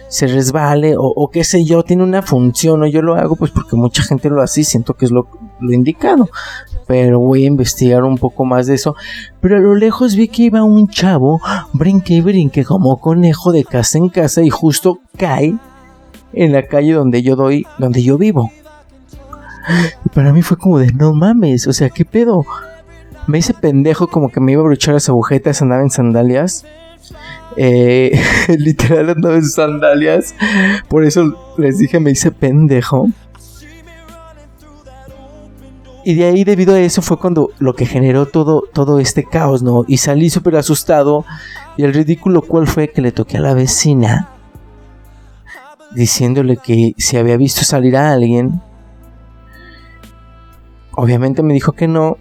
se 0.09 0.27
resbale 0.27 0.95
o, 0.97 1.29
qué 1.31 1.45
sé 1.45 1.63
yo, 1.63 1.83
tiene 1.83 2.03
una 2.03 2.21
función 2.21 2.83
o 2.83 2.87
yo 2.87 3.01
lo 3.01 3.15
hago 3.15 3.37
pues 3.37 3.51
porque 3.51 3.77
mucha 3.77 4.03
gente 4.03 4.29
lo 4.29 4.41
hace 4.41 4.61
y 4.61 4.63
siento 4.65 4.95
que 4.95 5.05
es 5.05 5.11
lo, 5.11 5.27
lo 5.61 5.71
indicado. 5.71 6.29
Pero 6.85 7.19
voy 7.19 7.45
a 7.45 7.47
investigar 7.47 8.03
un 8.03 8.17
poco 8.17 8.43
más 8.43 8.67
de 8.67 8.73
eso. 8.73 8.95
Pero 9.39 9.55
a 9.55 9.59
lo 9.59 9.75
lejos 9.75 10.15
vi 10.15 10.27
que 10.27 10.43
iba 10.43 10.63
un 10.63 10.89
chavo, 10.89 11.39
brinque 11.71 12.15
y 12.15 12.21
brinque 12.21 12.65
como 12.65 12.99
conejo 12.99 13.53
de 13.53 13.63
casa 13.63 13.97
en 13.97 14.09
casa 14.09 14.41
y 14.41 14.49
justo 14.49 14.99
cae 15.15 15.55
en 16.33 16.51
la 16.51 16.67
calle 16.67 16.91
donde 16.91 17.21
yo 17.21 17.37
doy, 17.37 17.65
donde 17.77 18.03
yo 18.03 18.17
vivo. 18.17 18.51
Y 20.05 20.09
para 20.09 20.33
mí 20.33 20.41
fue 20.41 20.57
como 20.57 20.79
de 20.79 20.91
no 20.93 21.13
mames, 21.13 21.67
o 21.67 21.73
sea, 21.73 21.89
¿qué 21.89 22.05
pedo? 22.05 22.45
Me 23.27 23.37
hice 23.37 23.53
pendejo 23.53 24.07
como 24.07 24.29
que 24.29 24.39
me 24.39 24.53
iba 24.53 24.61
a 24.61 24.65
bruchar 24.65 24.95
las 24.95 25.09
agujetas, 25.09 25.61
andaba 25.61 25.81
en 25.81 25.89
sandalias. 25.89 26.65
Eh, 27.57 28.19
literal 28.57 29.09
andaba 29.09 29.35
en 29.35 29.45
sandalias. 29.45 30.33
Por 30.87 31.03
eso 31.05 31.53
les 31.57 31.77
dije 31.77 31.99
me 31.99 32.11
hice 32.11 32.31
pendejo. 32.31 33.09
Y 36.03 36.15
de 36.15 36.25
ahí 36.25 36.43
debido 36.43 36.73
a 36.73 36.79
eso 36.79 37.01
fue 37.01 37.19
cuando 37.19 37.51
lo 37.59 37.75
que 37.75 37.85
generó 37.85 38.25
todo, 38.25 38.63
todo 38.73 38.99
este 38.99 39.23
caos, 39.23 39.61
¿no? 39.61 39.85
Y 39.87 39.97
salí 39.97 40.29
súper 40.29 40.55
asustado. 40.55 41.25
Y 41.77 41.83
el 41.83 41.93
ridículo 41.93 42.41
cual 42.41 42.67
fue 42.67 42.89
que 42.89 43.01
le 43.01 43.11
toqué 43.11 43.37
a 43.37 43.41
la 43.41 43.53
vecina. 43.53 44.29
Diciéndole 45.93 46.57
que 46.57 46.93
si 46.97 47.17
había 47.17 47.37
visto 47.37 47.63
salir 47.63 47.97
a 47.97 48.13
alguien 48.13 48.61
Obviamente 51.01 51.41
me 51.41 51.55
dijo 51.55 51.71
que 51.71 51.87
no. 51.87 52.19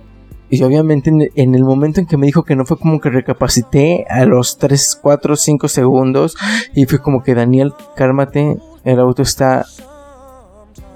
Y 0.49 0.62
obviamente 0.62 1.10
en 1.34 1.54
el 1.54 1.64
momento 1.64 2.00
en 2.00 2.06
que 2.06 2.16
me 2.16 2.25
dijo 2.25 2.44
que 2.44 2.56
no 2.56 2.64
fue 2.64 2.78
como 2.78 2.99
que 2.99 3.10
recapacité 3.10 4.06
a 4.08 4.25
los 4.25 4.56
3, 4.56 5.00
4, 5.02 5.37
5 5.37 5.68
segundos. 5.68 6.34
Y 6.75 6.87
fue 6.87 6.99
como 6.99 7.22
que 7.22 7.34
Daniel, 7.34 7.75
cálmate. 7.94 8.56
El 8.82 8.99
auto 8.99 9.20
está 9.20 9.66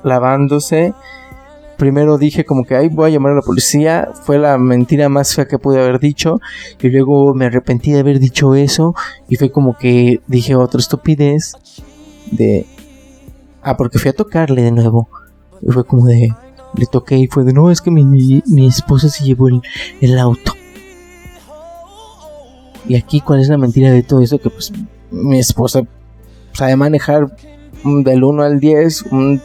lavándose. 0.02 0.94
primero 1.76 2.16
dije 2.16 2.46
como 2.46 2.64
que, 2.64 2.74
ay, 2.74 2.88
voy 2.88 3.10
a 3.10 3.12
llamar 3.12 3.32
a 3.32 3.36
la 3.36 3.42
policía. 3.42 4.08
Fue 4.14 4.38
la 4.38 4.56
mentira 4.56 5.10
más 5.10 5.34
fea 5.34 5.46
que 5.46 5.58
pude 5.58 5.78
haber 5.78 6.00
dicho. 6.00 6.40
Y 6.80 6.88
luego 6.88 7.34
me 7.34 7.44
arrepentí 7.44 7.92
de 7.92 8.00
haber 8.00 8.18
dicho 8.18 8.54
eso. 8.54 8.94
Y 9.28 9.36
fue 9.36 9.50
como 9.50 9.76
que 9.76 10.22
dije 10.26 10.54
otra 10.54 10.80
estupidez. 10.80 11.52
De... 12.30 12.64
Ah, 13.60 13.76
porque 13.76 13.98
fui 13.98 14.08
a 14.08 14.14
tocarle 14.14 14.62
de 14.62 14.72
nuevo. 14.72 15.10
Y 15.60 15.70
fue 15.70 15.84
como 15.84 16.06
de... 16.06 16.34
Le 16.76 16.86
toqué 16.86 17.16
y 17.16 17.26
fue 17.26 17.44
de, 17.44 17.52
no, 17.52 17.70
es 17.70 17.80
que 17.80 17.90
mi, 17.90 18.04
mi 18.04 18.66
esposa 18.66 19.08
se 19.08 19.24
llevó 19.24 19.48
el, 19.48 19.62
el 20.00 20.18
auto. 20.18 20.52
Y 22.86 22.96
aquí, 22.96 23.20
¿cuál 23.20 23.40
es 23.40 23.48
la 23.48 23.56
mentira 23.56 23.90
de 23.90 24.02
todo 24.02 24.20
eso? 24.20 24.38
Que 24.38 24.50
pues 24.50 24.72
mi 25.10 25.38
esposa 25.38 25.82
sabe 26.52 26.76
manejar 26.76 27.34
del 27.84 28.24
1 28.24 28.42
al 28.42 28.60
10, 28.60 29.02
un 29.10 29.40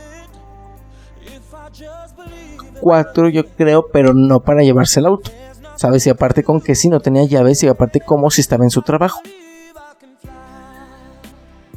4 2.82 3.30
yo 3.30 3.46
creo, 3.46 3.88
pero 3.92 4.14
no 4.14 4.42
para 4.42 4.64
llevarse 4.64 5.00
el 5.00 5.06
auto. 5.06 5.32
¿Sabes? 5.76 6.06
Y 6.08 6.10
aparte 6.10 6.44
con 6.44 6.60
que 6.60 6.76
si 6.76 6.90
no 6.90 7.00
tenía 7.00 7.24
llaves 7.24 7.64
y 7.64 7.68
aparte 7.68 8.02
como 8.02 8.30
si 8.30 8.42
estaba 8.42 8.66
en 8.66 8.70
su 8.70 8.82
trabajo. 8.82 9.22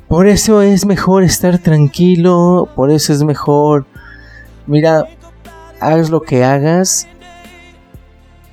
Por 0.09 0.27
eso 0.27 0.61
es 0.61 0.85
mejor 0.85 1.23
estar 1.23 1.59
tranquilo, 1.59 2.69
por 2.75 2.91
eso 2.91 3.13
es 3.13 3.23
mejor, 3.23 3.87
mira, 4.67 5.07
hagas 5.83 6.11
lo 6.11 6.21
que 6.21 6.45
hagas, 6.45 7.09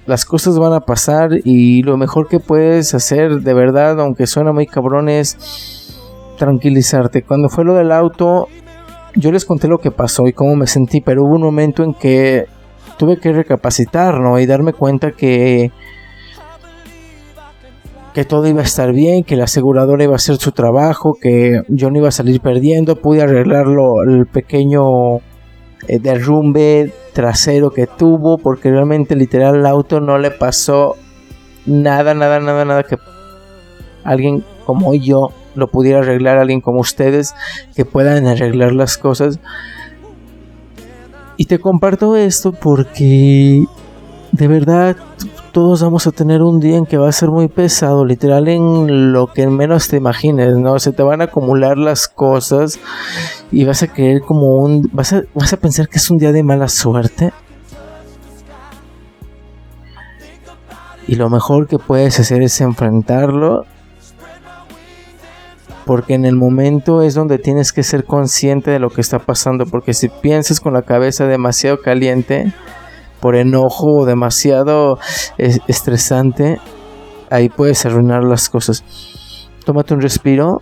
las 0.05 0.25
cosas 0.25 0.57
van 0.57 0.73
a 0.73 0.81
pasar 0.81 1.29
y 1.43 1.83
lo 1.83 1.97
mejor 1.97 2.27
que 2.27 2.39
puedes 2.39 2.93
hacer 2.93 3.41
de 3.41 3.53
verdad, 3.53 3.99
aunque 3.99 4.27
suena 4.27 4.51
muy 4.51 4.65
cabrón, 4.65 5.07
es 5.07 5.95
tranquilizarte. 6.37 7.21
Cuando 7.23 7.49
fue 7.49 7.63
lo 7.63 7.75
del 7.75 7.91
auto, 7.91 8.47
yo 9.15 9.31
les 9.31 9.45
conté 9.45 9.67
lo 9.67 9.77
que 9.77 9.91
pasó 9.91 10.27
y 10.27 10.33
cómo 10.33 10.55
me 10.55 10.67
sentí, 10.67 11.01
pero 11.01 11.23
hubo 11.23 11.35
un 11.35 11.43
momento 11.43 11.83
en 11.83 11.93
que 11.93 12.45
tuve 12.97 13.17
que 13.17 13.31
recapacitar, 13.31 14.19
¿no? 14.19 14.39
Y 14.39 14.45
darme 14.45 14.73
cuenta 14.73 15.11
que 15.11 15.71
que 18.13 18.25
todo 18.25 18.47
iba 18.47 18.61
a 18.61 18.65
estar 18.65 18.91
bien, 18.91 19.23
que 19.23 19.35
la 19.35 19.43
aseguradora 19.43 20.03
iba 20.03 20.13
a 20.13 20.15
hacer 20.15 20.37
su 20.37 20.51
trabajo, 20.51 21.13
que 21.21 21.61
yo 21.67 21.89
no 21.89 21.99
iba 21.99 22.09
a 22.09 22.11
salir 22.11 22.41
perdiendo, 22.41 22.95
pude 22.95 23.21
arreglarlo 23.21 24.01
el 24.03 24.25
pequeño 24.25 25.19
eh, 25.87 25.99
derrumbe 25.99 26.93
trasero 27.13 27.71
que 27.71 27.87
tuvo, 27.87 28.37
porque 28.37 28.71
realmente 28.71 29.15
literal 29.15 29.55
el 29.55 29.65
auto 29.65 29.99
no 29.99 30.17
le 30.17 30.31
pasó 30.31 30.95
nada, 31.65 32.13
nada, 32.13 32.39
nada, 32.39 32.65
nada 32.65 32.83
que 32.83 32.97
alguien 34.03 34.43
como 34.65 34.93
yo 34.93 35.31
lo 35.55 35.67
pudiera 35.67 35.99
arreglar 35.99 36.37
alguien 36.37 36.61
como 36.61 36.79
ustedes 36.79 37.33
que 37.75 37.85
puedan 37.85 38.27
arreglar 38.27 38.73
las 38.73 38.97
cosas. 38.97 39.39
Y 41.37 41.45
te 41.45 41.59
comparto 41.59 42.15
esto 42.15 42.51
porque 42.51 43.65
de 44.31 44.47
verdad 44.47 44.97
todos 45.49 45.81
vamos 45.81 46.07
a 46.07 46.11
tener 46.11 46.41
un 46.41 46.59
día 46.59 46.77
en 46.77 46.85
que 46.85 46.97
va 46.97 47.09
a 47.09 47.11
ser 47.11 47.29
muy 47.29 47.47
pesado, 47.47 48.05
literal 48.05 48.47
en 48.47 49.11
lo 49.11 49.27
que 49.27 49.47
menos 49.47 49.87
te 49.87 49.97
imagines, 49.97 50.55
¿no? 50.57 50.79
Se 50.79 50.91
te 50.91 51.03
van 51.03 51.21
a 51.21 51.25
acumular 51.25 51.77
las 51.77 52.07
cosas 52.07 52.79
y 53.51 53.65
vas 53.65 53.83
a 53.83 53.87
creer 53.87 54.21
como 54.21 54.55
un... 54.57 54.89
Vas 54.93 55.13
a, 55.13 55.23
vas 55.33 55.53
a 55.53 55.57
pensar 55.57 55.89
que 55.89 55.97
es 55.97 56.09
un 56.09 56.17
día 56.17 56.31
de 56.31 56.43
mala 56.43 56.67
suerte. 56.67 57.33
Y 61.07 61.15
lo 61.15 61.29
mejor 61.29 61.67
que 61.67 61.79
puedes 61.79 62.19
hacer 62.19 62.41
es 62.41 62.61
enfrentarlo 62.61 63.65
porque 65.89 66.13
en 66.13 66.23
el 66.23 66.35
momento 66.35 67.01
es 67.01 67.15
donde 67.15 67.39
tienes 67.39 67.73
que 67.73 67.81
ser 67.81 68.05
consciente 68.05 68.69
de 68.69 68.77
lo 68.77 68.91
que 68.91 69.01
está 69.01 69.17
pasando, 69.17 69.65
porque 69.65 69.95
si 69.95 70.07
piensas 70.07 70.59
con 70.59 70.73
la 70.73 70.83
cabeza 70.83 71.25
demasiado 71.25 71.81
caliente, 71.81 72.53
por 73.19 73.35
enojo 73.35 73.99
o 73.99 74.05
demasiado 74.05 74.99
estresante, 75.37 76.59
ahí 77.29 77.49
puedes 77.49 77.85
arruinar 77.85 78.23
las 78.23 78.49
cosas. 78.49 78.83
Tómate 79.65 79.93
un 79.93 80.01
respiro. 80.01 80.59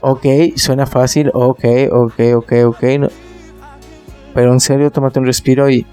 Ok, 0.00 0.26
suena 0.56 0.86
fácil. 0.86 1.30
Ok, 1.32 1.64
ok, 1.90 2.20
ok, 2.36 2.52
ok. 2.66 2.84
Pero 4.34 4.52
en 4.52 4.60
serio, 4.60 4.90
tómate 4.90 5.18
un 5.20 5.26
respiro 5.26 5.70
y 5.70 5.86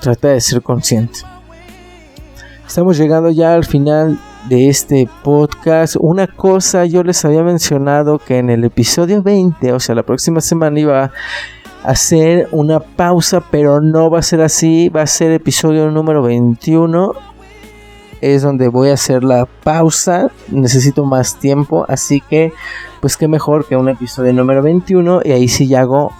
trata 0.00 0.28
de 0.28 0.40
ser 0.40 0.62
consciente. 0.62 1.20
Estamos 2.66 2.98
llegando 2.98 3.30
ya 3.30 3.54
al 3.54 3.64
final 3.64 4.18
de 4.48 4.68
este 4.68 5.08
podcast. 5.22 5.96
Una 5.98 6.26
cosa 6.26 6.84
yo 6.84 7.02
les 7.02 7.24
había 7.24 7.42
mencionado 7.42 8.18
que 8.18 8.38
en 8.38 8.50
el 8.50 8.64
episodio 8.64 9.22
20, 9.22 9.72
o 9.72 9.80
sea, 9.80 9.94
la 9.94 10.02
próxima 10.02 10.40
semana 10.40 10.80
iba 10.80 11.10
hacer 11.86 12.48
una 12.50 12.80
pausa, 12.80 13.40
pero 13.50 13.80
no 13.80 14.10
va 14.10 14.18
a 14.18 14.22
ser 14.22 14.40
así, 14.40 14.88
va 14.88 15.02
a 15.02 15.06
ser 15.06 15.30
episodio 15.30 15.90
número 15.90 16.20
21. 16.22 17.12
Es 18.20 18.42
donde 18.42 18.68
voy 18.68 18.88
a 18.90 18.94
hacer 18.94 19.22
la 19.22 19.46
pausa, 19.46 20.30
necesito 20.48 21.04
más 21.04 21.38
tiempo, 21.38 21.86
así 21.88 22.20
que 22.20 22.52
pues 23.00 23.16
qué 23.16 23.28
mejor 23.28 23.66
que 23.68 23.76
un 23.76 23.88
episodio 23.88 24.32
número 24.32 24.62
21 24.62 25.20
y 25.24 25.32
ahí 25.32 25.48
sí 25.48 25.68
ya 25.68 25.82
hago 25.82 26.12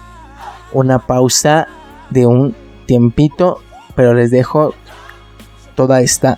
una 0.71 0.99
pausa 0.99 1.67
de 2.11 2.25
un 2.25 2.55
tiempito, 2.85 3.59
pero 3.95 4.13
les 4.13 4.31
dejo 4.31 4.73
toda 5.75 6.01
esta 6.01 6.37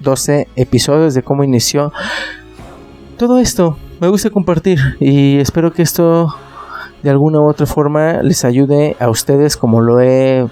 12 0.00 0.48
episodios 0.56 1.14
de 1.14 1.22
cómo 1.22 1.42
inició 1.42 1.92
todo 3.16 3.38
esto. 3.38 3.78
Me 4.00 4.08
gusta 4.08 4.30
compartir 4.30 4.78
y 5.00 5.38
espero 5.38 5.72
que 5.72 5.82
esto 5.82 6.34
de 7.02 7.10
alguna 7.10 7.40
u 7.40 7.48
otra 7.48 7.66
forma 7.66 8.22
les 8.22 8.44
ayude 8.44 8.96
a 8.98 9.08
ustedes 9.08 9.56
como 9.56 9.80
lo 9.80 10.00
he 10.00 10.46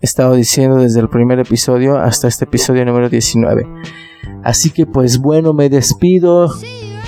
estado 0.00 0.34
diciendo 0.34 0.76
desde 0.76 1.00
el 1.00 1.08
primer 1.08 1.38
episodio 1.38 1.98
hasta 1.98 2.28
este 2.28 2.44
episodio 2.44 2.84
número 2.84 3.08
19. 3.08 3.66
Así 4.42 4.70
que 4.70 4.86
pues 4.86 5.18
bueno, 5.18 5.52
me 5.52 5.68
despido. 5.68 6.52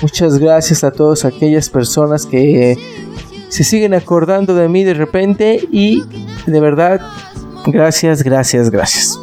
Muchas 0.01 0.37
gracias 0.37 0.83
a 0.83 0.91
todas 0.91 1.25
aquellas 1.25 1.69
personas 1.69 2.25
que 2.25 2.77
se 3.49 3.63
siguen 3.63 3.93
acordando 3.93 4.53
de 4.55 4.69
mí 4.69 4.83
de 4.83 4.93
repente 4.93 5.59
y 5.71 6.03
de 6.45 6.59
verdad, 6.59 7.01
gracias, 7.65 8.23
gracias, 8.23 8.69
gracias. 8.69 9.19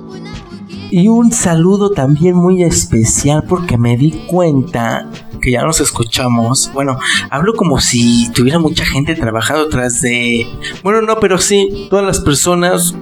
Y 0.90 1.08
un 1.08 1.32
saludo 1.32 1.90
también 1.90 2.36
muy 2.36 2.62
especial 2.62 3.44
porque 3.48 3.76
me 3.76 3.96
di 3.96 4.12
cuenta 4.30 5.08
que 5.44 5.50
ya 5.50 5.62
nos 5.62 5.80
escuchamos. 5.80 6.70
Bueno, 6.72 6.98
hablo 7.30 7.54
como 7.54 7.80
si 7.80 8.30
tuviera 8.32 8.58
mucha 8.58 8.84
gente 8.84 9.14
trabajando 9.14 9.68
tras 9.68 10.00
de... 10.00 10.46
Bueno, 10.82 11.02
no, 11.02 11.20
pero 11.20 11.38
sí, 11.38 11.86
todas 11.90 12.04
las 12.04 12.20
personas 12.20 12.94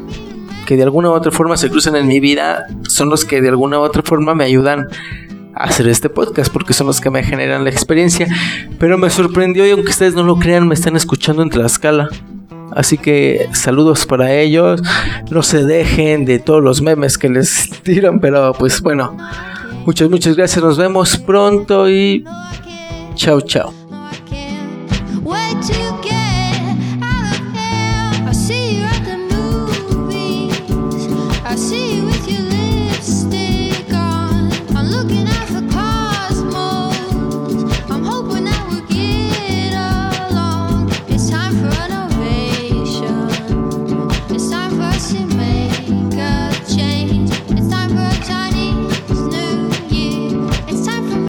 que 0.67 0.77
de 0.77 0.83
alguna 0.83 1.11
u 1.11 1.13
otra 1.13 1.31
forma 1.31 1.57
se 1.57 1.71
cruzan 1.71 1.97
en 1.97 2.07
mi 2.07 2.19
vida 2.19 2.67
son 2.89 3.09
los 3.09 3.25
que 3.25 3.41
de 3.41 3.49
alguna 3.49 3.79
u 3.79 3.83
otra 3.83 4.03
forma 4.03 4.35
me 4.35 4.45
ayudan 4.45 4.89
a 5.55 5.65
hacer 5.65 5.87
este 5.87 6.09
podcast 6.09 6.53
porque 6.53 6.73
son 6.73 6.89
los 6.89 7.01
que 7.01 7.11
me 7.11 7.23
generan 7.23 7.63
la 7.63 7.71
experiencia. 7.71 8.27
Pero 8.79 8.99
me 8.99 9.09
sorprendió 9.09 9.65
y 9.67 9.71
aunque 9.71 9.91
ustedes 9.91 10.15
no 10.15 10.25
lo 10.25 10.39
crean, 10.39 10.67
me 10.67 10.75
están 10.75 10.97
escuchando 10.97 11.43
en 11.43 11.51
Tlaxcala. 11.51 12.09
Así 12.75 12.99
que 12.99 13.49
saludos 13.53 14.07
para 14.07 14.33
ellos. 14.35 14.83
No 15.31 15.43
se 15.43 15.65
dejen 15.65 16.25
de 16.25 16.41
todos 16.41 16.63
los 16.63 16.83
memes 16.83 17.19
que 17.19 17.29
les 17.29 17.71
tiran, 17.83 18.19
pero 18.19 18.53
pues 18.59 18.81
bueno. 18.81 19.17
Muchas, 19.85 20.09
muchas 20.11 20.37
gracias. 20.37 20.65
Nos 20.65 20.77
vemos 20.79 21.17
pronto 21.17 21.89
y 21.91 22.25
chao, 23.15 23.41
chao. 23.41 23.73